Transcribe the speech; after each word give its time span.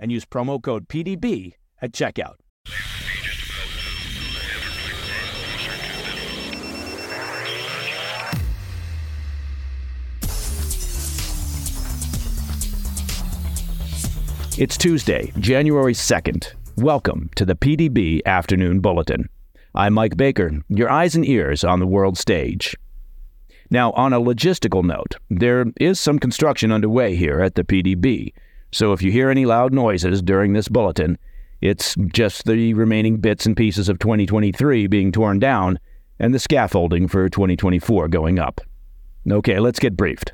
and 0.00 0.10
use 0.10 0.24
promo 0.24 0.60
code 0.60 0.88
PDB 0.88 1.54
at 1.80 1.92
checkout. 1.92 2.34
It's 14.58 14.76
Tuesday, 14.76 15.32
January 15.38 15.94
2nd. 15.94 16.52
Welcome 16.76 17.30
to 17.36 17.46
the 17.46 17.54
PDB 17.54 18.20
Afternoon 18.26 18.80
Bulletin. 18.80 19.28
I'm 19.74 19.94
Mike 19.94 20.16
Baker, 20.16 20.50
your 20.68 20.90
eyes 20.90 21.14
and 21.14 21.24
ears 21.24 21.62
on 21.62 21.78
the 21.78 21.86
world 21.86 22.18
stage. 22.18 22.76
Now, 23.70 23.92
on 23.92 24.12
a 24.12 24.20
logistical 24.20 24.84
note, 24.84 25.16
there 25.30 25.66
is 25.80 26.00
some 26.00 26.18
construction 26.18 26.72
underway 26.72 27.14
here 27.14 27.40
at 27.40 27.54
the 27.54 27.64
PDB, 27.64 28.34
so 28.72 28.92
if 28.92 29.02
you 29.02 29.10
hear 29.10 29.30
any 29.30 29.46
loud 29.46 29.72
noises 29.72 30.22
during 30.22 30.52
this 30.52 30.68
bulletin, 30.68 31.18
it's 31.60 31.94
just 32.12 32.44
the 32.44 32.74
remaining 32.74 33.18
bits 33.18 33.46
and 33.46 33.56
pieces 33.56 33.88
of 33.88 33.98
2023 33.98 34.86
being 34.86 35.12
torn 35.12 35.38
down 35.38 35.78
and 36.18 36.32
the 36.32 36.38
scaffolding 36.38 37.08
for 37.08 37.28
2024 37.28 38.08
going 38.08 38.38
up. 38.38 38.60
Okay, 39.30 39.58
let's 39.58 39.78
get 39.78 39.96
briefed. 39.96 40.32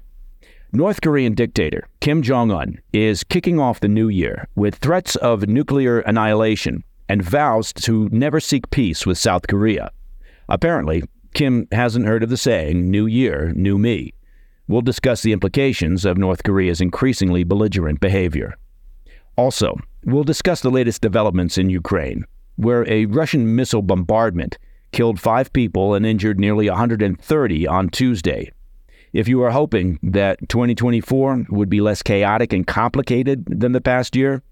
North 0.72 1.00
Korean 1.00 1.34
dictator 1.34 1.88
Kim 2.00 2.22
Jong 2.22 2.50
un 2.50 2.78
is 2.92 3.24
kicking 3.24 3.58
off 3.58 3.80
the 3.80 3.88
new 3.88 4.08
year 4.08 4.46
with 4.54 4.76
threats 4.76 5.16
of 5.16 5.48
nuclear 5.48 6.00
annihilation 6.00 6.84
and 7.08 7.22
vows 7.22 7.72
to 7.72 8.08
never 8.10 8.40
seek 8.40 8.70
peace 8.70 9.06
with 9.06 9.16
South 9.16 9.46
Korea. 9.46 9.90
Apparently, 10.48 11.02
Kim 11.34 11.66
hasn't 11.72 12.06
heard 12.06 12.22
of 12.22 12.30
the 12.30 12.36
saying, 12.36 12.90
New 12.90 13.06
Year, 13.06 13.52
New 13.54 13.78
Me. 13.78 14.12
We'll 14.69 14.81
discuss 14.81 15.22
the 15.22 15.33
implications 15.33 16.05
of 16.05 16.19
North 16.19 16.42
Korea's 16.42 16.81
increasingly 16.81 17.45
belligerent 17.45 18.00
behavior. 18.00 18.56
Also, 19.36 19.77
we'll 20.05 20.25
discuss 20.25 20.61
the 20.61 20.70
latest 20.70 21.03
developments 21.03 21.56
in 21.56 21.70
Ukraine, 21.70 22.25
where 22.56 22.89
a 22.91 23.06
Russian 23.06 23.55
missile 23.55 23.83
bombardment 23.83 24.59
killed 24.91 25.20
five 25.20 25.53
people 25.53 25.94
and 25.94 26.05
injured 26.05 26.41
nearly 26.41 26.69
130 26.69 27.67
on 27.69 27.89
Tuesday. 27.91 28.50
If 29.12 29.28
you 29.28 29.41
are 29.42 29.53
hoping 29.53 30.00
that 30.03 30.49
2024 30.49 31.47
would 31.50 31.71
be 31.71 31.81
less 31.81 32.03
chaotic 32.03 32.53
and 32.53 32.66
complicated 32.66 33.44
than 33.47 33.71
the 33.71 33.81
past 33.81 34.16
year, 34.16 34.43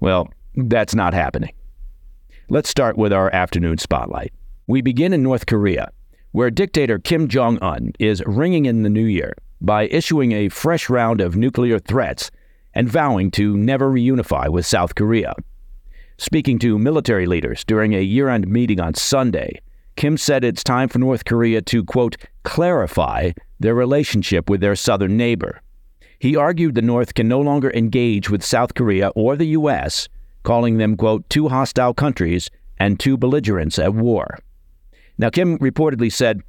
well, 0.00 0.28
that's 0.56 0.94
not 0.94 1.14
happening. 1.14 1.52
Let's 2.48 2.68
start 2.68 2.98
with 2.98 3.12
our 3.12 3.32
afternoon 3.32 3.78
spotlight. 3.78 4.32
We 4.66 4.82
begin 4.82 5.12
in 5.12 5.22
North 5.22 5.46
Korea, 5.46 5.92
where 6.32 6.50
dictator 6.50 6.98
Kim 6.98 7.28
Jong 7.28 7.58
un 7.62 7.92
is 8.00 8.24
ringing 8.26 8.66
in 8.66 8.82
the 8.82 8.90
new 8.90 9.04
year 9.04 9.34
by 9.62 9.84
issuing 9.86 10.32
a 10.32 10.48
fresh 10.48 10.90
round 10.90 11.20
of 11.20 11.36
nuclear 11.36 11.78
threats 11.78 12.30
and 12.74 12.88
vowing 12.88 13.30
to 13.30 13.56
never 13.56 13.90
reunify 13.90 14.48
with 14.48 14.66
South 14.66 14.94
Korea. 14.94 15.34
Speaking 16.18 16.58
to 16.58 16.78
military 16.78 17.26
leaders 17.26 17.64
during 17.64 17.94
a 17.94 18.02
year 18.02 18.28
end 18.28 18.48
meeting 18.48 18.80
on 18.80 18.94
Sunday, 18.94 19.60
Kim 19.96 20.16
said 20.16 20.44
it's 20.44 20.64
time 20.64 20.88
for 20.88 20.98
North 20.98 21.24
Korea 21.24 21.62
to, 21.62 21.84
quote, 21.84 22.16
clarify 22.44 23.32
their 23.60 23.74
relationship 23.74 24.50
with 24.50 24.60
their 24.60 24.74
southern 24.74 25.16
neighbor. 25.16 25.62
He 26.18 26.36
argued 26.36 26.74
the 26.74 26.82
North 26.82 27.14
can 27.14 27.28
no 27.28 27.40
longer 27.40 27.70
engage 27.72 28.30
with 28.30 28.44
South 28.44 28.74
Korea 28.74 29.08
or 29.10 29.36
the 29.36 29.48
U.S., 29.58 30.08
calling 30.42 30.78
them, 30.78 30.96
quote, 30.96 31.28
two 31.28 31.48
hostile 31.48 31.94
countries 31.94 32.50
and 32.78 32.98
two 32.98 33.16
belligerents 33.16 33.78
at 33.78 33.94
war. 33.94 34.38
Now, 35.18 35.30
Kim 35.30 35.58
reportedly 35.58 36.12
said, 36.12 36.42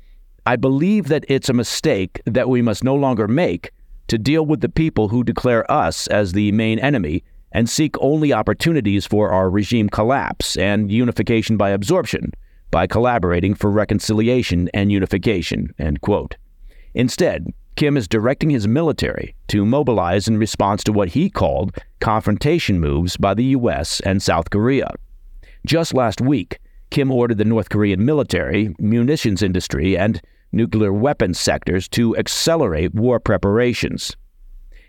I 0.45 0.57
believe 0.57 1.07
that 1.07 1.25
it's 1.29 1.47
a 1.47 1.53
mistake 1.53 2.21
that 2.25 2.49
we 2.49 2.61
must 2.61 2.83
no 2.83 2.95
longer 2.95 3.27
make 3.27 3.71
to 4.07 4.17
deal 4.17 4.45
with 4.45 4.59
the 4.59 4.69
people 4.69 5.07
who 5.07 5.23
declare 5.23 5.69
us 5.71 6.07
as 6.07 6.33
the 6.33 6.51
main 6.51 6.79
enemy 6.79 7.23
and 7.53 7.69
seek 7.69 7.95
only 8.01 8.33
opportunities 8.33 9.05
for 9.05 9.31
our 9.31 9.49
regime 9.49 9.87
collapse 9.87 10.57
and 10.57 10.91
unification 10.91 11.55
by 11.55 11.69
absorption 11.69 12.31
by 12.71 12.87
collaborating 12.87 13.53
for 13.53 13.69
reconciliation 13.69 14.67
and 14.73 14.91
unification. 14.91 15.73
Instead, 16.95 17.47
Kim 17.75 17.95
is 17.95 18.07
directing 18.07 18.49
his 18.49 18.67
military 18.67 19.35
to 19.47 19.63
mobilize 19.63 20.27
in 20.27 20.37
response 20.37 20.83
to 20.83 20.91
what 20.91 21.09
he 21.09 21.29
called 21.29 21.77
confrontation 21.99 22.79
moves 22.79 23.15
by 23.15 23.33
the 23.33 23.45
U.S. 23.45 23.99
and 24.01 24.21
South 24.21 24.49
Korea. 24.49 24.89
Just 25.65 25.93
last 25.93 26.19
week, 26.19 26.59
Kim 26.89 27.11
ordered 27.11 27.37
the 27.37 27.45
North 27.45 27.69
Korean 27.69 28.03
military, 28.03 28.75
munitions 28.79 29.41
industry, 29.41 29.95
and 29.95 30.19
nuclear 30.53 30.93
weapons 30.93 31.39
sectors 31.39 31.87
to 31.89 32.15
accelerate 32.15 32.93
war 32.93 33.19
preparations. 33.19 34.15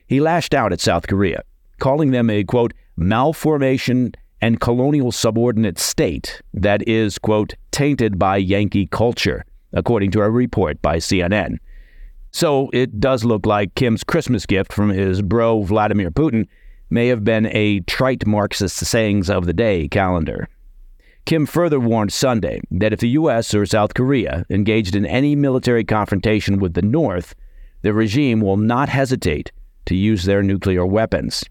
He 0.07 0.21
lashed 0.21 0.55
out 0.55 0.73
at 0.73 0.81
South 0.81 1.07
Korea, 1.07 1.43
calling 1.79 2.11
them 2.11 2.31
a, 2.31 2.45
quote, 2.45 2.75
malformation 2.97 4.13
and 4.41 4.61
colonial 4.61 5.11
subordinate 5.11 5.79
state 5.79 6.43
that 6.53 6.87
is, 6.87 7.19
quote, 7.19 7.55
tainted 7.71 8.19
by 8.19 8.37
Yankee 8.37 8.87
culture, 8.87 9.45
according 9.73 10.11
to 10.13 10.21
a 10.21 10.31
report 10.31 10.81
by 10.83 10.99
CNN. 10.99 11.57
So 12.31 12.69
it 12.73 13.01
does 13.01 13.25
look 13.25 13.47
like 13.47 13.75
Kim's 13.75 14.05
Christmas 14.05 14.45
gift 14.45 14.73
from 14.73 14.91
his 14.91 15.23
bro 15.23 15.63
Vladimir 15.63 16.11
Putin 16.11 16.47
may 16.91 17.09
have 17.09 17.25
been 17.25 17.47
a 17.47 17.81
trite 17.81 18.27
Marxist 18.27 18.77
sayings 18.77 19.31
of 19.31 19.47
the 19.47 19.53
day 19.53 19.89
calendar. 19.89 20.49
Kim 21.27 21.47
further 21.47 21.81
warned 21.81 22.13
Sunday 22.13 22.61
that 22.71 22.93
if 22.93 23.01
the 23.01 23.09
U.S. 23.11 23.55
or 23.55 23.65
South 23.65 23.95
Korea 23.95 24.45
engaged 24.51 24.95
in 24.95 25.07
any 25.07 25.35
military 25.35 25.83
confrontation 25.83 26.59
with 26.59 26.75
the 26.75 26.83
North, 26.83 27.35
the 27.81 27.95
regime 27.95 28.43
will 28.43 28.59
not 28.59 28.91
hesitate 28.91 29.51
to 29.87 29.95
use 29.95 30.25
their 30.25 30.43
nuclear 30.43 30.85
weapons. 30.85 31.43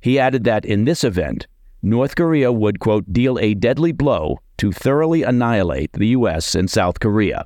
He 0.00 0.18
added 0.18 0.44
that 0.44 0.64
in 0.64 0.86
this 0.86 1.04
event, 1.04 1.46
North 1.82 2.16
Korea 2.16 2.50
would, 2.50 2.80
quote, 2.80 3.12
deal 3.12 3.38
a 3.38 3.52
deadly 3.52 3.92
blow 3.92 4.38
to 4.56 4.72
thoroughly 4.72 5.22
annihilate 5.22 5.92
the 5.92 6.08
U.S. 6.08 6.54
and 6.54 6.70
South 6.70 7.00
Korea. 7.00 7.42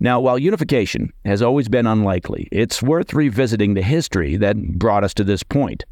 Now, 0.00 0.20
while 0.20 0.38
unification 0.38 1.12
has 1.24 1.40
always 1.40 1.68
been 1.68 1.86
unlikely, 1.86 2.48
it's 2.50 2.82
worth 2.82 3.14
revisiting 3.14 3.74
the 3.74 3.82
history 3.82 4.36
that 4.38 4.56
brought 4.78 5.04
us 5.04 5.14
to 5.14 5.24
this 5.24 5.44
point. 5.44 5.84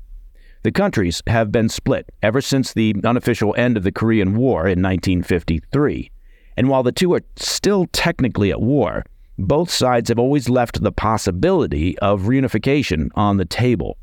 The 0.63 0.73
countries 0.73 1.23
have 1.27 1.51
been 1.51 1.69
split 1.69 2.11
ever 2.23 2.41
since 2.41 2.73
the 2.73 2.95
unofficial 3.05 3.55
end 3.57 3.77
of 3.77 3.83
the 3.83 3.91
Korean 3.91 4.37
War 4.37 4.61
in 4.61 4.81
1953. 4.81 6.11
And 6.57 6.69
while 6.69 6.85
the 6.85 6.93
two 6.93 7.15
are 7.15 7.23
still 7.37 7.87
technically 7.93 8.53
at 8.53 8.61
war, 8.61 9.05
both 9.39 9.71
sides 9.71 10.09
have 10.09 10.21
always 10.21 10.49
left 10.49 10.81
the 10.81 10.93
possibility 10.93 11.99
of 11.99 12.23
reunification 12.23 13.09
on 13.15 13.39
the 13.39 13.45
table. 13.45 13.97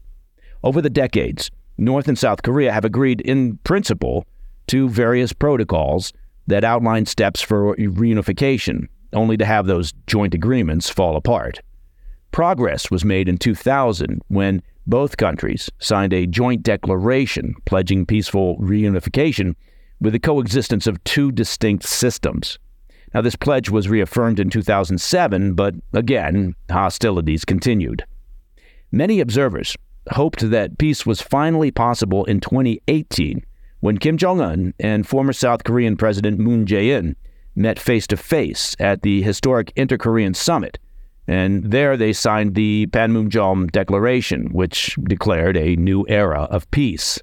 Over 0.63 0.81
the 0.81 0.89
decades, 0.89 1.49
North 1.77 2.09
and 2.09 2.17
South 2.17 2.41
Korea 2.41 2.73
have 2.73 2.83
agreed 2.83 3.21
in 3.21 3.57
principle 3.59 4.25
to 4.67 4.89
various 4.89 5.31
protocols 5.31 6.11
that 6.47 6.65
outline 6.65 7.05
steps 7.05 7.41
for 7.41 7.75
reunification, 7.77 8.87
only 9.13 9.37
to 9.37 9.45
have 9.45 9.65
those 9.65 9.93
joint 10.07 10.33
agreements 10.33 10.89
fall 10.89 11.15
apart. 11.15 11.61
Progress 12.31 12.91
was 12.91 13.05
made 13.05 13.29
in 13.29 13.37
2000 13.37 14.21
when 14.27 14.61
both 14.89 15.17
countries 15.17 15.69
signed 15.79 16.13
a 16.13 16.27
joint 16.27 16.63
declaration 16.63 17.53
pledging 17.65 18.05
peaceful 18.05 18.57
reunification 18.57 19.55
with 20.01 20.13
the 20.13 20.19
coexistence 20.19 20.87
of 20.87 21.03
two 21.03 21.31
distinct 21.31 21.83
systems. 21.83 22.57
Now, 23.13 23.21
this 23.21 23.35
pledge 23.35 23.69
was 23.69 23.89
reaffirmed 23.89 24.39
in 24.39 24.49
2007, 24.49 25.53
but 25.53 25.75
again, 25.93 26.55
hostilities 26.69 27.45
continued. 27.45 28.05
Many 28.91 29.19
observers 29.19 29.75
hoped 30.11 30.49
that 30.49 30.77
peace 30.77 31.05
was 31.05 31.21
finally 31.21 31.71
possible 31.71 32.25
in 32.25 32.39
2018 32.39 33.43
when 33.81 33.97
Kim 33.97 34.17
Jong 34.17 34.41
un 34.41 34.73
and 34.79 35.07
former 35.07 35.33
South 35.33 35.63
Korean 35.63 35.95
President 35.95 36.39
Moon 36.39 36.65
Jae 36.65 36.97
in 36.97 37.15
met 37.55 37.79
face 37.79 38.07
to 38.07 38.17
face 38.17 38.75
at 38.79 39.01
the 39.01 39.21
historic 39.21 39.71
Inter 39.75 39.97
Korean 39.97 40.33
Summit. 40.33 40.77
And 41.29 41.65
there 41.65 41.95
they 41.95 42.11
signed 42.11 42.55
the 42.55 42.87
Panmunjom 42.87 43.71
Declaration, 43.71 44.51
which 44.51 44.97
declared 45.03 45.55
a 45.55 45.75
new 45.75 46.03
era 46.09 46.47
of 46.49 46.69
peace. 46.71 47.19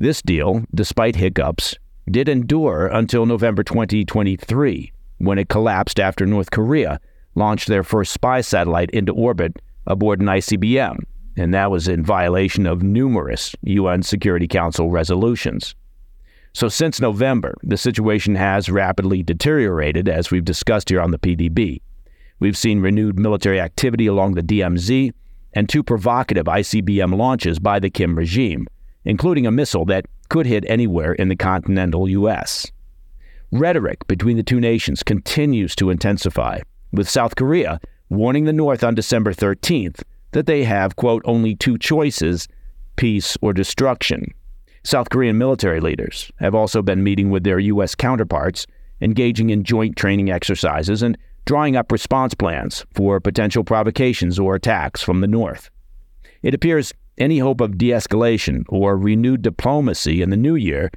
This 0.00 0.20
deal, 0.20 0.64
despite 0.74 1.14
hiccups, 1.14 1.76
did 2.10 2.28
endure 2.28 2.88
until 2.88 3.26
November 3.26 3.62
2023, 3.62 4.92
when 5.18 5.38
it 5.38 5.48
collapsed 5.48 6.00
after 6.00 6.26
North 6.26 6.50
Korea 6.50 7.00
launched 7.36 7.68
their 7.68 7.84
first 7.84 8.12
spy 8.12 8.40
satellite 8.40 8.90
into 8.90 9.12
orbit 9.12 9.62
aboard 9.86 10.20
an 10.20 10.26
ICBM, 10.26 10.98
and 11.36 11.54
that 11.54 11.70
was 11.70 11.86
in 11.86 12.02
violation 12.02 12.66
of 12.66 12.82
numerous 12.82 13.54
UN 13.62 14.02
Security 14.02 14.48
Council 14.48 14.90
resolutions. 14.90 15.76
So, 16.52 16.68
since 16.68 17.00
November, 17.00 17.54
the 17.62 17.76
situation 17.76 18.34
has 18.34 18.68
rapidly 18.68 19.22
deteriorated, 19.22 20.08
as 20.08 20.32
we've 20.32 20.44
discussed 20.44 20.88
here 20.88 21.00
on 21.00 21.12
the 21.12 21.18
PDB. 21.20 21.80
We've 22.40 22.56
seen 22.56 22.80
renewed 22.80 23.18
military 23.18 23.60
activity 23.60 24.06
along 24.06 24.34
the 24.34 24.42
DMZ 24.42 25.12
and 25.52 25.68
two 25.68 25.82
provocative 25.82 26.46
ICBM 26.46 27.16
launches 27.16 27.58
by 27.58 27.78
the 27.78 27.90
Kim 27.90 28.16
regime, 28.16 28.66
including 29.04 29.46
a 29.46 29.50
missile 29.50 29.84
that 29.86 30.06
could 30.30 30.46
hit 30.46 30.64
anywhere 30.66 31.12
in 31.12 31.28
the 31.28 31.36
continental 31.36 32.08
U.S. 32.08 32.72
Rhetoric 33.52 34.06
between 34.06 34.38
the 34.38 34.42
two 34.42 34.60
nations 34.60 35.02
continues 35.02 35.76
to 35.76 35.90
intensify, 35.90 36.60
with 36.92 37.08
South 37.08 37.36
Korea 37.36 37.78
warning 38.08 38.44
the 38.44 38.52
North 38.52 38.82
on 38.82 38.94
December 38.94 39.34
13th 39.34 40.02
that 40.32 40.46
they 40.46 40.64
have, 40.64 40.96
quote, 40.96 41.22
only 41.24 41.54
two 41.54 41.76
choices 41.76 42.48
peace 42.96 43.36
or 43.40 43.52
destruction. 43.52 44.32
South 44.82 45.10
Korean 45.10 45.36
military 45.36 45.80
leaders 45.80 46.30
have 46.38 46.54
also 46.54 46.80
been 46.80 47.04
meeting 47.04 47.30
with 47.30 47.44
their 47.44 47.58
U.S. 47.58 47.94
counterparts, 47.94 48.66
engaging 49.00 49.50
in 49.50 49.64
joint 49.64 49.96
training 49.96 50.30
exercises 50.30 51.02
and 51.02 51.18
drawing 51.44 51.76
up 51.76 51.90
response 51.90 52.34
plans 52.34 52.84
for 52.94 53.20
potential 53.20 53.64
provocations 53.64 54.38
or 54.38 54.54
attacks 54.54 55.02
from 55.02 55.20
the 55.20 55.26
North. 55.26 55.70
It 56.42 56.54
appears 56.54 56.92
any 57.18 57.38
hope 57.38 57.60
of 57.60 57.76
de 57.76 57.90
escalation 57.90 58.64
or 58.68 58.96
renewed 58.96 59.42
diplomacy 59.42 60.22
in 60.22 60.30
the 60.30 60.36
new 60.36 60.54
year, 60.54 60.90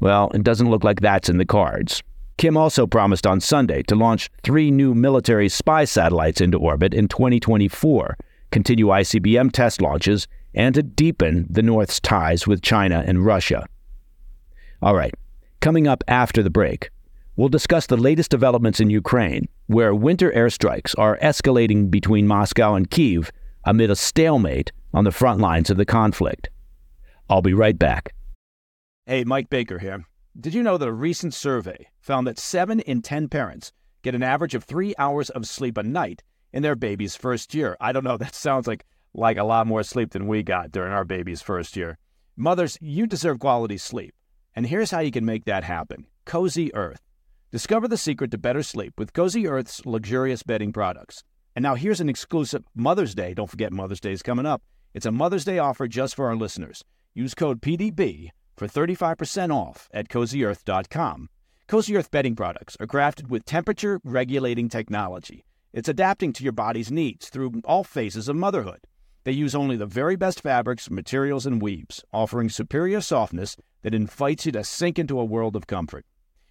well, 0.00 0.30
it 0.34 0.42
doesn't 0.42 0.70
look 0.70 0.84
like 0.84 1.00
that's 1.00 1.28
in 1.28 1.38
the 1.38 1.46
cards. 1.46 2.02
Kim 2.36 2.56
also 2.56 2.86
promised 2.86 3.26
on 3.26 3.40
Sunday 3.40 3.82
to 3.84 3.96
launch 3.96 4.30
three 4.44 4.70
new 4.70 4.94
military 4.94 5.48
spy 5.48 5.84
satellites 5.84 6.40
into 6.40 6.58
orbit 6.58 6.94
in 6.94 7.08
2024, 7.08 8.16
continue 8.52 8.86
ICBM 8.86 9.50
test 9.50 9.80
launches, 9.80 10.28
and 10.54 10.74
to 10.74 10.82
deepen 10.82 11.46
the 11.50 11.62
North's 11.62 12.00
ties 12.00 12.46
with 12.46 12.62
China 12.62 13.02
and 13.06 13.24
Russia. 13.24 13.66
All 14.80 14.94
right, 14.94 15.14
coming 15.60 15.88
up 15.88 16.04
after 16.06 16.42
the 16.42 16.50
break, 16.50 16.90
we'll 17.38 17.48
discuss 17.48 17.86
the 17.86 17.96
latest 17.96 18.32
developments 18.32 18.80
in 18.80 18.90
Ukraine, 18.90 19.48
where 19.68 19.94
winter 19.94 20.32
airstrikes 20.32 20.92
are 20.98 21.16
escalating 21.22 21.88
between 21.88 22.26
Moscow 22.26 22.74
and 22.74 22.90
Kiev 22.90 23.30
amid 23.64 23.90
a 23.90 23.96
stalemate 23.96 24.72
on 24.92 25.04
the 25.04 25.12
front 25.12 25.38
lines 25.38 25.70
of 25.70 25.76
the 25.76 25.86
conflict. 25.86 26.50
I'll 27.30 27.40
be 27.40 27.54
right 27.54 27.78
back. 27.78 28.12
Hey, 29.06 29.22
Mike 29.22 29.48
Baker 29.50 29.78
here. 29.78 30.04
Did 30.40 30.52
you 30.52 30.64
know 30.64 30.78
that 30.78 30.88
a 30.88 30.92
recent 30.92 31.32
survey 31.32 31.86
found 32.00 32.26
that 32.26 32.40
7 32.40 32.80
in 32.80 33.02
10 33.02 33.28
parents 33.28 33.72
get 34.02 34.16
an 34.16 34.22
average 34.24 34.56
of 34.56 34.64
3 34.64 34.94
hours 34.98 35.30
of 35.30 35.46
sleep 35.46 35.78
a 35.78 35.82
night 35.84 36.24
in 36.52 36.64
their 36.64 36.76
baby's 36.76 37.14
first 37.14 37.54
year? 37.54 37.76
I 37.80 37.92
don't 37.92 38.04
know, 38.04 38.16
that 38.18 38.34
sounds 38.34 38.66
like 38.66 38.84
like 39.14 39.36
a 39.36 39.44
lot 39.44 39.66
more 39.66 39.82
sleep 39.84 40.10
than 40.10 40.26
we 40.26 40.42
got 40.42 40.72
during 40.72 40.92
our 40.92 41.04
baby's 41.04 41.40
first 41.40 41.76
year. 41.76 41.98
Mothers, 42.36 42.76
you 42.80 43.06
deserve 43.06 43.38
quality 43.38 43.78
sleep. 43.78 44.12
And 44.54 44.66
here's 44.66 44.90
how 44.90 45.00
you 45.00 45.10
can 45.12 45.24
make 45.24 45.44
that 45.44 45.64
happen. 45.64 46.06
Cozy 46.24 46.74
Earth. 46.74 47.07
Discover 47.50 47.88
the 47.88 47.96
secret 47.96 48.30
to 48.32 48.36
better 48.38 48.62
sleep 48.62 48.92
with 48.98 49.14
Cozy 49.14 49.48
Earth's 49.48 49.86
luxurious 49.86 50.42
bedding 50.42 50.70
products. 50.70 51.24
And 51.56 51.62
now 51.62 51.76
here's 51.76 51.98
an 51.98 52.10
exclusive 52.10 52.62
Mother's 52.74 53.14
Day. 53.14 53.32
Don't 53.32 53.48
forget 53.48 53.72
Mother's 53.72 54.00
Day 54.00 54.12
is 54.12 54.20
coming 54.22 54.44
up. 54.44 54.60
It's 54.92 55.06
a 55.06 55.10
Mother's 55.10 55.46
Day 55.46 55.58
offer 55.58 55.88
just 55.88 56.14
for 56.14 56.26
our 56.26 56.36
listeners. 56.36 56.84
Use 57.14 57.34
code 57.34 57.62
PDB 57.62 58.28
for 58.54 58.68
35% 58.68 59.50
off 59.50 59.88
at 59.94 60.10
cozyearth.com. 60.10 61.30
Cozy 61.66 61.96
Earth 61.96 62.10
bedding 62.10 62.36
products 62.36 62.76
are 62.80 62.86
crafted 62.86 63.30
with 63.30 63.46
temperature 63.46 63.98
regulating 64.04 64.68
technology. 64.68 65.46
It's 65.72 65.88
adapting 65.88 66.34
to 66.34 66.44
your 66.44 66.52
body's 66.52 66.92
needs 66.92 67.30
through 67.30 67.62
all 67.64 67.82
phases 67.82 68.28
of 68.28 68.36
motherhood. 68.36 68.80
They 69.24 69.32
use 69.32 69.54
only 69.54 69.76
the 69.76 69.86
very 69.86 70.16
best 70.16 70.42
fabrics, 70.42 70.90
materials, 70.90 71.46
and 71.46 71.62
weaves, 71.62 72.04
offering 72.12 72.50
superior 72.50 73.00
softness 73.00 73.56
that 73.80 73.94
invites 73.94 74.44
you 74.44 74.52
to 74.52 74.64
sink 74.64 74.98
into 74.98 75.18
a 75.18 75.24
world 75.24 75.56
of 75.56 75.66
comfort. 75.66 76.04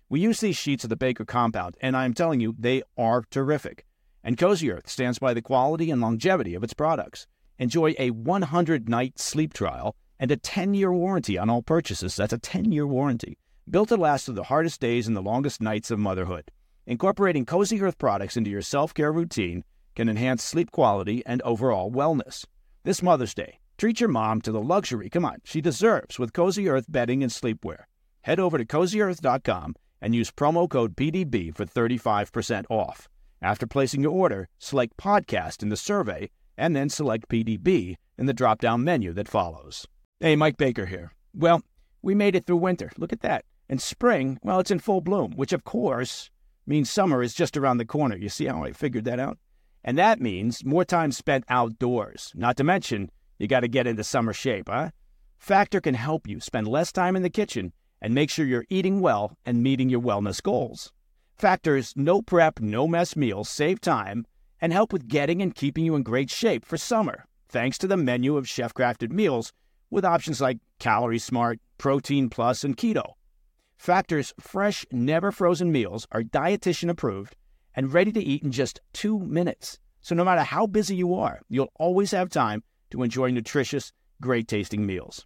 We 0.10 0.22
use 0.22 0.40
these 0.40 0.56
sheets 0.56 0.86
of 0.86 0.90
the 0.90 0.96
Baker 0.96 1.26
compound, 1.26 1.76
and 1.82 1.98
I'm 1.98 2.14
telling 2.14 2.40
you, 2.40 2.56
they 2.58 2.82
are 2.98 3.24
terrific. 3.30 3.86
And 4.24 4.38
Cozy 4.38 4.72
Earth 4.72 4.90
stands 4.90 5.20
by 5.20 5.34
the 5.34 5.42
quality 5.42 5.92
and 5.92 6.00
longevity 6.00 6.56
of 6.56 6.64
its 6.64 6.74
products. 6.74 7.28
Enjoy 7.60 7.94
a 8.00 8.12
100 8.12 8.88
night 8.88 9.20
sleep 9.20 9.52
trial 9.52 9.98
and 10.18 10.32
a 10.32 10.38
10 10.38 10.74
year 10.74 10.94
warranty 10.94 11.38
on 11.38 11.50
all 11.50 11.62
purchases. 11.62 12.16
That's 12.16 12.32
a 12.32 12.38
10 12.38 12.72
year 12.72 12.88
warranty. 12.88 13.38
Built 13.70 13.90
to 13.90 13.98
last 13.98 14.26
through 14.26 14.36
the 14.36 14.44
hardest 14.44 14.80
days 14.80 15.08
and 15.08 15.18
the 15.18 15.22
longest 15.22 15.62
nights 15.62 15.92
of 15.92 16.00
motherhood. 16.00 16.52
Incorporating 16.86 17.46
Cozy 17.46 17.82
Earth 17.82 17.98
products 17.98 18.38
into 18.38 18.50
your 18.50 18.62
self 18.62 18.94
care 18.94 19.12
routine 19.12 19.66
can 19.94 20.08
enhance 20.08 20.42
sleep 20.42 20.72
quality 20.72 21.22
and 21.26 21.42
overall 21.42 21.92
wellness. 21.92 22.46
This 22.86 23.04
Mother's 23.04 23.34
Day, 23.34 23.60
treat 23.78 24.00
your 24.00 24.10
mom 24.10 24.40
to 24.44 24.54
the 24.54 24.62
luxury, 24.62 25.10
come 25.10 25.26
on, 25.26 25.40
she 25.44 25.60
deserves 25.60 26.18
with 26.18 26.32
Cozy 26.32 26.70
Earth 26.70 26.86
bedding 26.88 27.24
and 27.24 27.32
sleepwear. 27.32 27.84
Head 28.22 28.40
over 28.40 28.58
to 28.58 28.66
cozyearth.com 28.66 29.76
and 30.02 30.16
use 30.16 30.32
promo 30.32 30.70
code 30.70 30.96
PDB 30.96 31.56
for 31.56 31.66
35% 31.66 32.66
off. 32.70 33.08
After 33.42 33.68
placing 33.68 34.02
your 34.02 34.12
order, 34.12 34.48
select 34.60 34.98
podcast 34.98 35.62
in 35.62 35.70
the 35.70 35.78
survey 35.78 36.30
and 36.58 36.76
then 36.76 36.90
select 36.90 37.30
PDB 37.30 37.96
in 38.18 38.26
the 38.26 38.34
drop 38.34 38.60
down 38.60 38.84
menu 38.84 39.14
that 39.14 39.28
follows. 39.28 39.88
Hey, 40.20 40.36
Mike 40.36 40.58
Baker 40.58 40.88
here. 40.88 41.12
Well, 41.34 41.62
we 42.02 42.16
made 42.16 42.36
it 42.36 42.46
through 42.46 42.58
winter. 42.58 42.92
Look 42.98 43.14
at 43.14 43.22
that. 43.22 43.46
And 43.70 43.82
spring, 43.82 44.40
well, 44.42 44.60
it's 44.60 44.72
in 44.72 44.80
full 44.80 45.02
bloom, 45.02 45.34
which 45.36 45.54
of 45.54 45.64
course 45.64 46.32
means 46.66 46.90
summer 46.90 47.22
is 47.22 47.34
just 47.34 47.58
around 47.58 47.78
the 47.78 47.86
corner. 47.86 48.16
You 48.16 48.30
see 48.30 48.46
how 48.46 48.64
I 48.64 48.72
figured 48.72 49.06
that 49.06 49.20
out? 49.20 49.38
And 49.84 49.98
that 49.98 50.20
means 50.20 50.66
more 50.66 50.84
time 50.84 51.12
spent 51.12 51.46
outdoors. 51.48 52.32
Not 52.36 52.58
to 52.58 52.64
mention, 52.64 53.10
you 53.38 53.48
got 53.48 53.62
to 53.62 53.68
get 53.68 53.88
into 53.88 54.04
summer 54.04 54.34
shape, 54.34 54.70
huh? 54.70 54.90
Factor 55.38 55.80
can 55.80 55.94
help 55.94 56.28
you 56.28 56.40
spend 56.40 56.68
less 56.68 56.92
time 56.92 57.16
in 57.16 57.22
the 57.22 57.30
kitchen 57.30 57.72
and 58.02 58.14
make 58.14 58.30
sure 58.30 58.46
you're 58.46 58.66
eating 58.70 59.00
well 59.00 59.38
and 59.46 59.64
meeting 59.64 59.90
your 59.90 60.02
wellness 60.02 60.42
goals. 60.42 60.92
Factor's 61.36 61.94
no 61.96 62.22
prep, 62.22 62.60
no 62.60 62.88
mess 62.88 63.16
meals 63.16 63.50
save 63.50 63.80
time 63.82 64.26
and 64.60 64.74
help 64.74 64.92
with 64.92 65.08
getting 65.08 65.42
and 65.42 65.54
keeping 65.54 65.86
you 65.86 65.96
in 65.96 66.04
great 66.04 66.30
shape 66.30 66.66
for 66.66 66.78
summer, 66.78 67.26
thanks 67.48 67.78
to 67.78 67.88
the 67.88 67.98
menu 67.98 68.38
of 68.38 68.50
chef 68.50 68.74
crafted 68.74 69.12
meals 69.12 69.54
with 69.90 70.04
options 70.04 70.42
like 70.42 70.58
Calorie 70.80 71.20
Smart, 71.20 71.60
Protein 71.78 72.30
Plus, 72.30 72.64
and 72.64 72.76
Keto. 72.76 73.14
Factor's 73.78 74.34
fresh, 74.40 74.86
never 74.92 75.32
frozen 75.32 75.72
meals 75.72 76.08
are 76.12 76.24
dietitian 76.24 76.90
approved 76.90 77.36
and 77.76 77.94
ready 77.94 78.12
to 78.12 78.24
eat 78.24 78.44
in 78.44 78.52
just 78.52 78.82
two 78.92 79.20
minutes. 79.20 79.78
So 80.02 80.16
no 80.16 80.26
matter 80.26 80.42
how 80.42 80.66
busy 80.66 80.96
you 80.96 81.14
are, 81.14 81.42
you'll 81.48 81.72
always 81.76 82.12
have 82.12 82.30
time 82.30 82.64
to 82.90 83.04
enjoy 83.04 83.30
nutritious, 83.30 83.94
great 84.20 84.48
tasting 84.48 84.86
meals. 84.86 85.26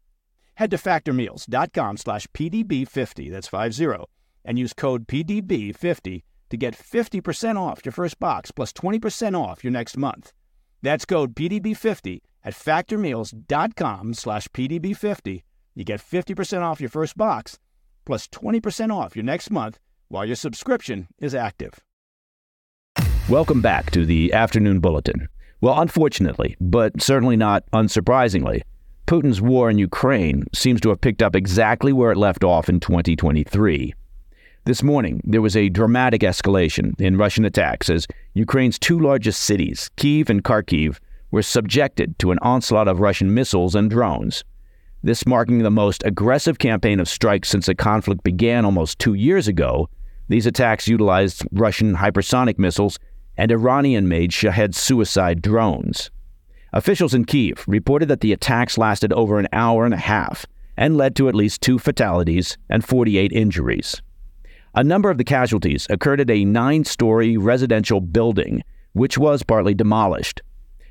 Head 0.61 0.69
to 0.69 0.77
factormeals.com 0.77 1.97
slash 1.97 2.27
PDB50, 2.35 3.31
that's 3.31 3.47
50, 3.47 4.05
and 4.45 4.59
use 4.59 4.73
code 4.73 5.07
PDB50 5.07 6.21
to 6.51 6.57
get 6.57 6.77
50% 6.77 7.59
off 7.59 7.83
your 7.83 7.91
first 7.91 8.19
box 8.19 8.51
plus 8.51 8.71
20% 8.71 9.35
off 9.35 9.63
your 9.63 9.71
next 9.71 9.97
month. 9.97 10.33
That's 10.83 11.05
code 11.05 11.33
PDB50 11.33 12.19
at 12.43 12.53
factormeals.com 12.53 14.13
slash 14.13 14.47
PDB50, 14.49 15.41
you 15.73 15.83
get 15.83 15.99
50% 15.99 16.61
off 16.61 16.79
your 16.79 16.91
first 16.91 17.17
box 17.17 17.57
plus 18.05 18.27
20% 18.27 18.93
off 18.95 19.15
your 19.15 19.25
next 19.25 19.49
month 19.49 19.79
while 20.09 20.25
your 20.27 20.35
subscription 20.35 21.07
is 21.17 21.33
active. 21.33 21.79
Welcome 23.27 23.63
back 23.63 23.89
to 23.93 24.05
the 24.05 24.31
Afternoon 24.31 24.79
Bulletin. 24.79 25.27
Well, 25.59 25.81
unfortunately, 25.81 26.55
but 26.61 27.01
certainly 27.01 27.35
not 27.35 27.63
unsurprisingly, 27.73 28.61
Putin's 29.07 29.41
war 29.41 29.69
in 29.69 29.77
Ukraine 29.77 30.45
seems 30.53 30.81
to 30.81 30.89
have 30.89 31.01
picked 31.01 31.21
up 31.21 31.35
exactly 31.35 31.91
where 31.91 32.11
it 32.11 32.17
left 32.17 32.43
off 32.43 32.69
in 32.69 32.79
2023. 32.79 33.93
This 34.65 34.83
morning, 34.83 35.21
there 35.23 35.41
was 35.41 35.55
a 35.55 35.69
dramatic 35.69 36.21
escalation 36.21 36.99
in 37.01 37.17
Russian 37.17 37.45
attacks 37.45 37.89
as 37.89 38.07
Ukraine's 38.33 38.77
two 38.77 38.99
largest 38.99 39.41
cities, 39.41 39.89
Kiev 39.95 40.29
and 40.29 40.43
Kharkiv, 40.43 40.99
were 41.31 41.41
subjected 41.41 42.19
to 42.19 42.31
an 42.31 42.39
onslaught 42.41 42.87
of 42.87 42.99
Russian 42.99 43.33
missiles 43.33 43.73
and 43.73 43.89
drones. 43.89 44.43
This 45.03 45.25
marking 45.25 45.59
the 45.59 45.71
most 45.71 46.03
aggressive 46.05 46.59
campaign 46.59 46.99
of 46.99 47.09
strikes 47.09 47.49
since 47.49 47.65
the 47.65 47.73
conflict 47.73 48.23
began 48.23 48.65
almost 48.65 48.99
two 48.99 49.15
years 49.15 49.47
ago. 49.47 49.89
These 50.27 50.45
attacks 50.45 50.87
utilized 50.87 51.43
Russian 51.51 51.95
hypersonic 51.95 52.59
missiles 52.59 52.99
and 53.37 53.51
Iranian 53.51 54.07
made 54.07 54.31
Shahed 54.31 54.75
suicide 54.75 55.41
drones. 55.41 56.11
Officials 56.73 57.13
in 57.13 57.25
Kiev 57.25 57.65
reported 57.67 58.07
that 58.07 58.21
the 58.21 58.31
attacks 58.31 58.77
lasted 58.77 59.11
over 59.11 59.39
an 59.39 59.47
hour 59.51 59.83
and 59.83 59.93
a 59.93 59.97
half 59.97 60.45
and 60.77 60.95
led 60.95 61.15
to 61.17 61.27
at 61.27 61.35
least 61.35 61.61
two 61.61 61.77
fatalities 61.77 62.57
and 62.69 62.85
48 62.85 63.31
injuries. 63.33 64.01
A 64.73 64.83
number 64.83 65.09
of 65.09 65.17
the 65.17 65.25
casualties 65.25 65.85
occurred 65.89 66.21
at 66.21 66.29
a 66.29 66.45
nine 66.45 66.85
story 66.85 67.35
residential 67.35 67.99
building, 67.99 68.63
which 68.93 69.17
was 69.17 69.43
partly 69.43 69.73
demolished. 69.73 70.41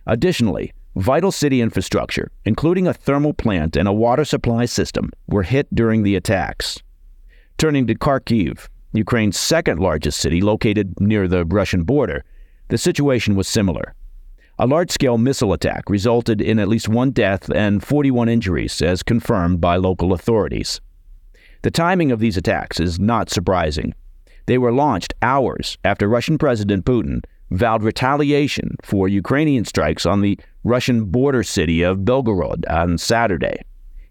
Additionally, 0.06 0.72
vital 0.96 1.32
city 1.32 1.62
infrastructure, 1.62 2.30
including 2.44 2.87
a 2.87 2.92
thermal 2.92 3.32
plant 3.32 3.75
and 3.75 3.88
a 3.88 3.92
water 3.92 4.26
supply 4.26 4.66
system, 4.66 5.10
were 5.28 5.44
hit 5.44 5.66
during 5.75 6.02
the 6.02 6.14
attacks. 6.14 6.82
Turning 7.56 7.87
to 7.87 7.94
Kharkiv, 7.94 8.68
Ukraine's 8.92 9.38
second 9.38 9.80
largest 9.80 10.18
city 10.18 10.42
located 10.42 11.00
near 11.00 11.26
the 11.26 11.46
Russian 11.46 11.84
border, 11.84 12.22
the 12.68 12.76
situation 12.76 13.34
was 13.34 13.49
similar. 13.49 13.94
A 14.62 14.67
large 14.67 14.90
scale 14.90 15.17
missile 15.17 15.55
attack 15.55 15.88
resulted 15.88 16.43
in 16.43 16.59
at 16.59 16.69
least 16.69 16.87
one 16.87 17.12
death 17.12 17.49
and 17.49 17.83
41 17.83 18.29
injuries, 18.29 18.83
as 18.83 19.02
confirmed 19.02 19.59
by 19.59 19.76
local 19.76 20.12
authorities. 20.12 20.83
The 21.62 21.71
timing 21.71 22.12
of 22.12 22.21
these 22.21 22.37
attacks 22.37 22.79
is 22.79 23.00
not 23.00 23.31
surprising. 23.31 23.95
They 24.45 24.59
were 24.59 24.71
launched 24.71 25.14
hours 25.23 25.79
after 25.83 26.07
Russian 26.07 26.37
President 26.37 26.85
Putin 26.85 27.25
vowed 27.50 27.83
retaliation 27.83 28.76
for 28.83 29.09
Ukrainian 29.09 29.64
strikes 29.64 30.05
on 30.05 30.21
the 30.21 30.38
Russian 30.62 31.07
border 31.07 31.43
city 31.43 31.81
of 31.81 32.00
Belgorod 32.00 32.71
on 32.71 32.99
Saturday. 32.99 33.62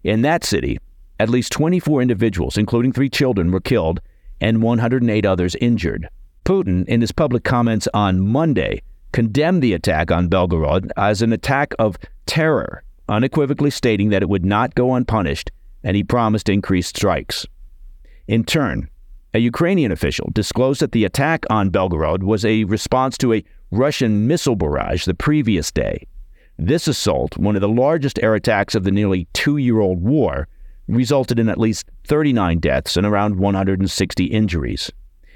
In 0.03 0.23
that 0.23 0.43
city, 0.43 0.79
at 1.19 1.29
least 1.29 1.51
24 1.51 2.01
individuals, 2.01 2.57
including 2.57 2.91
three 2.91 3.09
children, 3.09 3.51
were 3.51 3.59
killed 3.59 4.01
and 4.41 4.63
108 4.63 5.27
others 5.27 5.53
injured. 5.61 6.09
Putin, 6.43 6.87
in 6.87 7.01
his 7.01 7.11
public 7.11 7.43
comments 7.43 7.87
on 7.93 8.19
Monday, 8.19 8.81
condemned 9.11 9.61
the 9.61 9.73
attack 9.73 10.11
on 10.11 10.29
Belgorod 10.29 10.89
as 10.97 11.21
an 11.21 11.33
attack 11.33 11.73
of 11.79 11.97
terror, 12.25 12.83
unequivocally 13.07 13.71
stating 13.71 14.09
that 14.09 14.21
it 14.21 14.29
would 14.29 14.45
not 14.45 14.75
go 14.75 14.93
unpunished, 14.93 15.51
and 15.83 15.95
he 15.95 16.03
promised 16.03 16.49
increased 16.49 16.95
strikes. 16.97 17.45
In 18.27 18.43
turn, 18.43 18.89
a 19.33 19.39
Ukrainian 19.39 19.91
official 19.91 20.29
disclosed 20.33 20.81
that 20.81 20.91
the 20.91 21.05
attack 21.05 21.45
on 21.49 21.69
Belgorod 21.69 22.23
was 22.23 22.43
a 22.45 22.63
response 22.65 23.17
to 23.19 23.33
a 23.33 23.43
Russian 23.71 24.27
missile 24.27 24.55
barrage 24.55 25.05
the 25.05 25.13
previous 25.13 25.71
day. 25.71 26.07
This 26.57 26.87
assault, 26.87 27.37
one 27.37 27.55
of 27.55 27.61
the 27.61 27.69
largest 27.69 28.19
air 28.21 28.35
attacks 28.35 28.75
of 28.75 28.83
the 28.83 28.91
nearly 28.91 29.27
two 29.33 29.57
year 29.57 29.79
old 29.79 30.01
war, 30.01 30.47
resulted 30.87 31.39
in 31.39 31.47
at 31.47 31.59
least 31.59 31.89
39 32.05 32.59
deaths 32.59 32.97
and 32.97 33.05
around 33.05 33.37
160 33.37 34.25
injuries. 34.25 34.91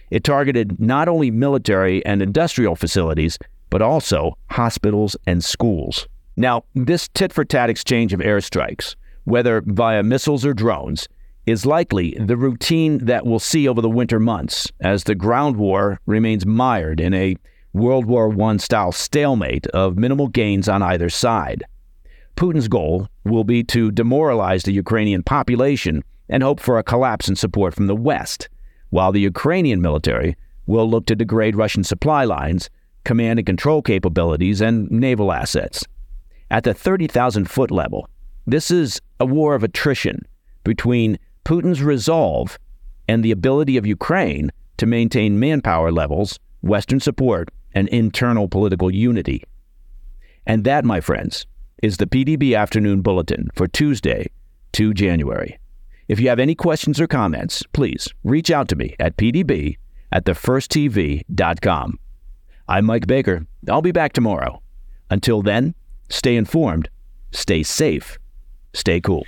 It 0.09 0.23
targeted 0.23 0.79
not 0.79 1.07
only 1.07 1.31
military 1.31 2.05
and 2.05 2.21
industrial 2.21 2.75
facilities, 2.75 3.37
but 3.73 3.81
also 3.81 4.37
hospitals 4.51 5.17
and 5.25 5.43
schools. 5.43 6.07
Now, 6.37 6.63
this 6.75 7.07
tit 7.15 7.33
for 7.33 7.43
tat 7.43 7.71
exchange 7.71 8.13
of 8.13 8.19
airstrikes, 8.19 8.95
whether 9.23 9.63
via 9.65 10.03
missiles 10.03 10.45
or 10.45 10.53
drones, 10.53 11.07
is 11.47 11.65
likely 11.65 12.15
the 12.19 12.37
routine 12.37 12.99
that 13.05 13.25
we'll 13.25 13.39
see 13.39 13.67
over 13.67 13.81
the 13.81 13.89
winter 13.89 14.19
months 14.19 14.71
as 14.81 15.05
the 15.05 15.15
ground 15.15 15.57
war 15.57 15.99
remains 16.05 16.45
mired 16.45 16.99
in 16.99 17.15
a 17.15 17.35
World 17.73 18.05
War 18.05 18.31
I 18.43 18.57
style 18.57 18.91
stalemate 18.91 19.65
of 19.67 19.97
minimal 19.97 20.27
gains 20.27 20.69
on 20.69 20.83
either 20.83 21.09
side. 21.09 21.63
Putin's 22.35 22.67
goal 22.67 23.07
will 23.25 23.43
be 23.43 23.63
to 23.63 23.89
demoralize 23.89 24.61
the 24.61 24.71
Ukrainian 24.71 25.23
population 25.23 26.03
and 26.29 26.43
hope 26.43 26.59
for 26.59 26.77
a 26.77 26.83
collapse 26.83 27.27
in 27.27 27.35
support 27.35 27.73
from 27.73 27.87
the 27.87 27.95
West, 27.95 28.49
while 28.91 29.11
the 29.11 29.21
Ukrainian 29.21 29.81
military 29.81 30.35
will 30.67 30.87
look 30.87 31.07
to 31.07 31.15
degrade 31.15 31.55
Russian 31.55 31.83
supply 31.83 32.23
lines 32.23 32.69
command 33.03 33.39
and 33.39 33.45
control 33.45 33.81
capabilities, 33.81 34.61
and 34.61 34.89
naval 34.89 35.31
assets. 35.31 35.85
At 36.49 36.63
the 36.63 36.73
30,000 36.73 37.49
foot 37.49 37.71
level, 37.71 38.07
this 38.45 38.71
is 38.71 39.01
a 39.19 39.25
war 39.25 39.55
of 39.55 39.63
attrition 39.63 40.21
between 40.63 41.17
Putin's 41.45 41.81
resolve 41.81 42.57
and 43.07 43.23
the 43.23 43.31
ability 43.31 43.77
of 43.77 43.85
Ukraine 43.85 44.51
to 44.77 44.85
maintain 44.85 45.39
manpower 45.39 45.91
levels, 45.91 46.39
Western 46.61 46.99
support, 46.99 47.49
and 47.73 47.87
internal 47.89 48.47
political 48.47 48.91
unity. 48.91 49.43
And 50.45 50.63
that, 50.63 50.85
my 50.85 51.01
friends, 51.01 51.45
is 51.81 51.97
the 51.97 52.05
PDB 52.05 52.57
Afternoon 52.57 53.01
Bulletin 53.01 53.49
for 53.53 53.67
Tuesday, 53.67 54.29
2 54.73 54.93
January. 54.93 55.59
If 56.07 56.19
you 56.19 56.29
have 56.29 56.39
any 56.39 56.55
questions 56.55 56.99
or 56.99 57.07
comments, 57.07 57.63
please 57.73 58.07
reach 58.23 58.51
out 58.51 58.67
to 58.69 58.75
me 58.75 58.95
at 58.99 59.17
pdb 59.17 59.77
at 60.11 60.25
thefirsttv.com. 60.25 61.99
I'm 62.67 62.85
Mike 62.85 63.07
Baker. 63.07 63.45
I'll 63.69 63.81
be 63.81 63.91
back 63.91 64.13
tomorrow. 64.13 64.61
Until 65.09 65.41
then, 65.41 65.75
stay 66.09 66.37
informed, 66.37 66.89
stay 67.31 67.61
safe, 67.61 68.17
stay 68.73 69.01
cool. 69.01 69.25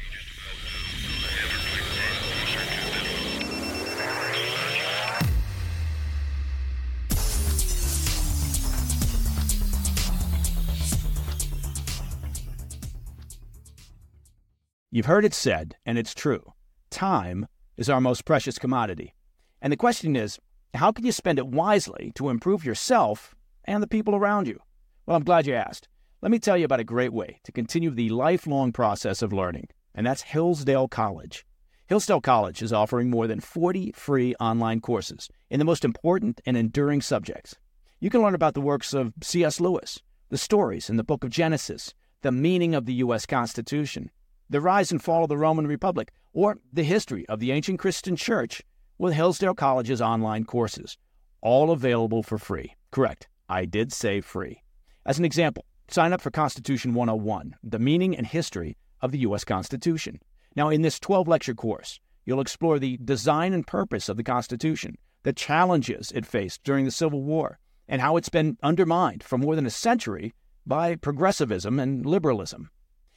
You've 14.92 15.08
heard 15.08 15.26
it 15.26 15.34
said, 15.34 15.76
and 15.86 15.98
it's 15.98 16.14
true 16.14 16.54
time 16.90 17.48
is 17.76 17.90
our 17.90 18.00
most 18.00 18.24
precious 18.24 18.58
commodity. 18.58 19.14
And 19.62 19.74
the 19.74 19.78
question 19.78 20.16
is, 20.16 20.40
how 20.76 20.92
can 20.92 21.06
you 21.06 21.12
spend 21.12 21.40
it 21.40 21.48
wisely 21.48 22.12
to 22.16 22.30
improve 22.30 22.66
yourself 22.66 23.36
and 23.66 23.82
the 23.82 23.88
people 23.88 24.16
around 24.16 24.48
you? 24.48 24.60
Well, 25.06 25.18
I'm 25.18 25.24
glad 25.24 25.46
you 25.46 25.54
asked. 25.54 25.88
Let 26.22 26.32
me 26.32 26.40
tell 26.40 26.58
you 26.58 26.66
about 26.66 26.80
a 26.80 26.84
great 26.86 27.14
way 27.14 27.40
to 27.44 27.52
continue 27.52 27.92
the 27.92 28.10
lifelong 28.10 28.72
process 28.72 29.22
of 29.22 29.34
learning, 29.34 29.68
and 29.94 30.08
that's 30.08 30.24
Hillsdale 30.24 30.88
College. 30.88 31.46
Hillsdale 31.88 32.22
College 32.22 32.64
is 32.64 32.74
offering 32.74 33.12
more 33.12 33.28
than 33.28 33.40
40 33.40 33.92
free 33.92 34.34
online 34.40 34.82
courses 34.82 35.30
in 35.52 35.60
the 35.60 35.66
most 35.66 35.86
important 35.86 36.42
and 36.46 36.58
enduring 36.58 37.02
subjects. 37.02 37.56
You 38.00 38.10
can 38.10 38.22
learn 38.22 38.34
about 38.34 38.56
the 38.56 38.62
works 38.62 38.94
of 38.94 39.14
C.S. 39.22 39.60
Lewis, 39.60 40.00
the 40.30 40.38
stories 40.38 40.90
in 40.90 40.98
the 40.98 41.04
book 41.04 41.24
of 41.24 41.30
Genesis, 41.30 41.94
the 42.24 42.32
meaning 42.32 42.74
of 42.74 42.88
the 42.88 42.96
U.S. 42.96 43.28
Constitution, 43.28 44.10
the 44.50 44.62
rise 44.62 44.92
and 44.92 45.02
fall 45.02 45.24
of 45.24 45.30
the 45.30 45.38
Roman 45.38 45.68
Republic, 45.68 46.12
or 46.34 46.58
the 46.74 46.84
history 46.84 47.24
of 47.30 47.40
the 47.40 47.52
ancient 47.52 47.78
Christian 47.78 48.16
church 48.16 48.64
with 48.98 49.14
Hillsdale 49.14 49.54
College's 49.54 50.02
online 50.02 50.46
courses, 50.46 50.98
all 51.42 51.72
available 51.72 52.24
for 52.24 52.38
free. 52.38 52.76
Correct, 52.92 53.28
I 53.50 53.66
did 53.66 53.92
say 53.92 54.22
free. 54.22 54.62
As 55.06 55.20
an 55.20 55.26
example, 55.26 55.66
sign 55.90 56.14
up 56.14 56.22
for 56.22 56.32
Constitution 56.32 56.94
101, 56.94 57.56
the 57.64 57.80
meaning 57.80 58.16
and 58.16 58.26
history 58.26 58.78
of 59.02 59.12
the 59.12 59.20
U.S. 59.20 59.44
Constitution. 59.44 60.20
Now, 60.56 60.70
in 60.70 60.82
this 60.82 61.00
12 61.00 61.28
lecture 61.28 61.54
course, 61.54 62.00
you'll 62.26 62.42
explore 62.42 62.80
the 62.80 62.98
design 63.04 63.54
and 63.54 63.68
purpose 63.68 64.10
of 64.10 64.18
the 64.18 64.24
Constitution, 64.24 64.98
the 65.24 65.34
challenges 65.34 66.12
it 66.14 66.26
faced 66.26 66.64
during 66.64 66.86
the 66.86 66.92
Civil 66.92 67.24
War, 67.24 67.60
and 67.88 68.02
how 68.02 68.18
it's 68.18 68.30
been 68.30 68.58
undermined 68.64 69.24
for 69.24 69.38
more 69.38 69.56
than 69.56 69.66
a 69.66 69.72
century 69.72 70.34
by 70.66 70.96
progressivism 70.96 71.80
and 71.80 72.06
liberalism. 72.06 72.70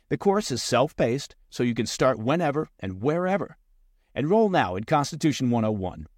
The 0.09 0.19
course 0.19 0.51
is 0.51 0.63
self 0.63 0.97
paced, 0.97 1.37
so 1.51 1.63
you 1.63 1.75
can 1.75 1.87
start 1.87 2.19
whenever 2.19 2.69
and 2.81 3.03
wherever. 3.03 3.58
Enroll 4.19 4.49
now 4.49 4.75
in 4.75 4.83
Constitution 4.83 5.49
101. 5.49 6.09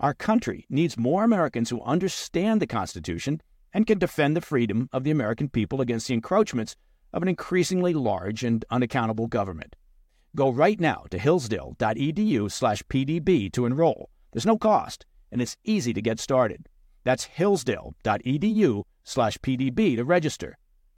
Our 0.00 0.14
country 0.14 0.64
needs 0.70 0.96
more 0.96 1.24
Americans 1.24 1.68
who 1.68 1.82
understand 1.82 2.62
the 2.62 2.66
Constitution 2.66 3.42
and 3.74 3.86
can 3.86 3.98
defend 3.98 4.34
the 4.34 4.40
freedom 4.40 4.88
of 4.94 5.04
the 5.04 5.10
American 5.10 5.50
people 5.50 5.82
against 5.82 6.08
the 6.08 6.14
encroachments 6.14 6.74
of 7.12 7.20
an 7.20 7.28
increasingly 7.28 7.92
large 7.92 8.44
and 8.44 8.64
unaccountable 8.70 9.26
government. 9.26 9.76
Go 10.34 10.48
right 10.48 10.80
now 10.80 11.04
to 11.10 11.18
hillsdale.edu/pdb 11.18 13.52
to 13.52 13.66
enroll. 13.66 14.08
There's 14.32 14.46
no 14.46 14.56
cost, 14.56 15.04
and 15.30 15.42
it's 15.42 15.58
easy 15.62 15.92
to 15.92 16.00
get 16.00 16.18
started. 16.18 16.66
That's 17.04 17.24
hillsdale.edu/pdb 17.24 19.96
to 19.96 20.04
register. 20.06 20.56